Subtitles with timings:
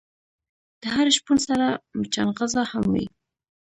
[0.81, 1.65] د هر شپون سره
[1.97, 3.05] مچناغزه هم وی.